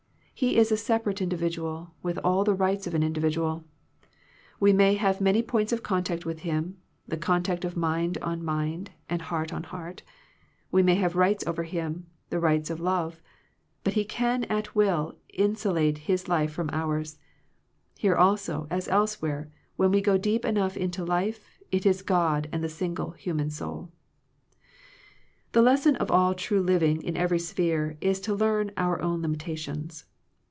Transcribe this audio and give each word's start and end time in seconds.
He 0.41 0.57
is 0.57 0.71
a 0.71 0.75
separate 0.77 1.21
individual, 1.21 1.91
with 2.01 2.17
all 2.23 2.43
the 2.43 2.55
rights 2.55 2.87
of 2.87 2.95
an 2.95 3.03
individual. 3.03 3.63
We 4.59 4.73
may 4.73 4.95
have 4.95 5.21
many 5.21 5.43
points 5.43 5.71
of 5.71 5.83
contact 5.83 6.25
with 6.25 6.39
him, 6.39 6.77
the 7.07 7.15
contact 7.15 7.63
of 7.63 7.77
mind 7.77 8.17
on 8.23 8.43
mind, 8.43 8.89
and 9.07 9.21
heart 9.21 9.53
on 9.53 9.61
heart; 9.65 10.01
we 10.71 10.81
may 10.81 10.93
even 10.93 11.03
have 11.03 11.15
rights 11.15 11.45
over 11.45 11.61
him, 11.61 12.07
the 12.31 12.39
rights 12.39 12.71
of 12.71 12.79
love; 12.79 13.21
but 13.83 13.93
he 13.93 14.03
can 14.03 14.45
at 14.45 14.73
wiU 14.73 15.13
insulate 15.31 15.99
his 16.09 16.27
life 16.27 16.51
from 16.51 16.71
ours. 16.73 17.19
Here 17.95 18.15
also, 18.15 18.65
as 18.71 18.87
elsewhere 18.87 19.51
when 19.75 19.91
we 19.91 20.01
go 20.01 20.17
deep 20.17 20.43
enough 20.43 20.75
into 20.75 21.05
life, 21.05 21.59
it 21.71 21.85
is 21.85 22.01
God 22.01 22.49
and 22.51 22.63
the 22.63 22.67
single 22.69 23.11
human 23.11 23.51
souL 23.51 23.91
The 25.51 25.61
lesson 25.61 25.97
of 25.97 26.09
all 26.09 26.33
true 26.33 26.63
living 26.63 26.99
in 27.03 27.15
every 27.15 27.37
sphere 27.37 27.95
is 28.01 28.19
to 28.21 28.33
learn 28.33 28.71
our 28.75 28.99
own 29.03 29.21
limitations. 29.21 30.05